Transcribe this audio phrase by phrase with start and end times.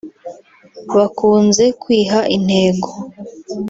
[0.95, 2.89] bakunze kwiha intego